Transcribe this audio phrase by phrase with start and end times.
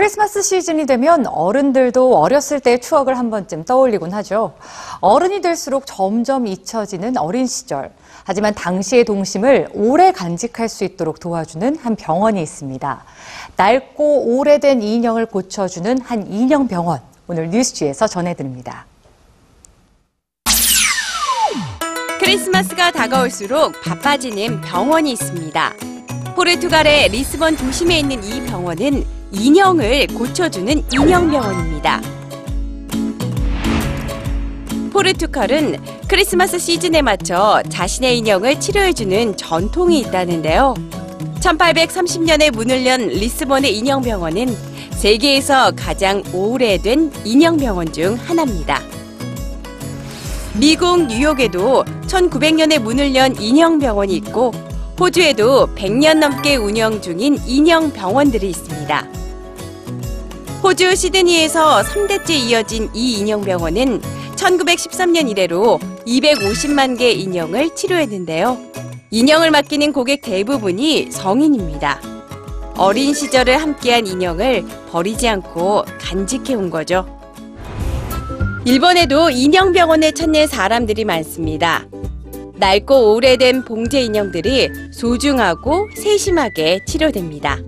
[0.00, 4.54] 크리스마스 시즌이 되면 어른들도 어렸을 때의 추억을 한 번쯤 떠올리곤 하죠.
[5.00, 7.92] 어른이 될수록 점점 잊혀지는 어린 시절.
[8.24, 13.04] 하지만 당시의 동심을 오래 간직할 수 있도록 도와주는 한 병원이 있습니다.
[13.56, 17.00] 낡고 오래된 인형을 고쳐주는 한 인형 병원.
[17.26, 18.86] 오늘 뉴스지에서 전해드립니다.
[22.20, 25.89] 크리스마스가 다가올수록 바빠지는 병원이 있습니다.
[26.40, 32.00] 포르투갈의 리스본 도심에 있는 이 병원은 인형을 고쳐주는 인형병원입니다.
[34.90, 35.76] 포르투갈은
[36.08, 40.72] 크리스마스 시즌에 맞춰 자신의 인형을 치료해주는 전통이 있다는데요.
[41.40, 44.56] 1830년에 문을 연 리스본의 인형병원은
[44.92, 48.80] 세계에서 가장 오래된 인형병원 중 하나입니다.
[50.58, 54.69] 미국 뉴욕에도 1900년에 문을 연 인형병원이 있고
[55.00, 59.06] 호주에도 100년 넘게 운영 중인 인형 병원들이 있습니다.
[60.62, 64.02] 호주 시드니에서 3대째 이어진 이 인형 병원은
[64.36, 68.58] 1913년 이래로 250만 개 인형을 치료했는데요.
[69.10, 72.02] 인형을 맡기는 고객 대부분이 성인입니다.
[72.76, 77.06] 어린 시절을 함께한 인형을 버리지 않고 간직해 온 거죠.
[78.66, 81.86] 일본에도 인형 병원을 찾는 사람들이 많습니다.
[82.60, 87.58] 낡고 오래된 봉제 인형들이 소중하고 세심하게 치료됩니다.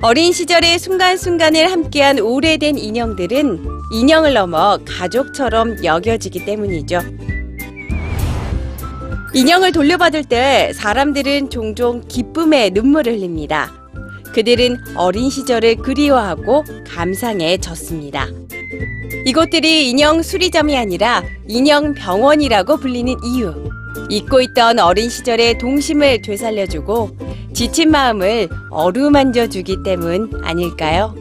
[0.00, 7.00] 어린 시절의 순간순간을 함께한 오래된 인형들은 인형을 넘어 가족처럼 여겨지기 때문이죠.
[9.34, 13.72] 인형을 돌려받을 때 사람들은 종종 기쁨의 눈물을 흘립니다.
[14.34, 18.26] 그들은 어린 시절을 그리워하고 감상에 젖습니다.
[19.24, 23.54] 이곳들이 인형 수리점이 아니라 인형 병원이라고 불리는 이유.
[24.08, 27.16] 잊고 있던 어린 시절의 동심을 되살려주고
[27.54, 31.14] 지친 마음을 어루만져 주기 때문 아닐까요?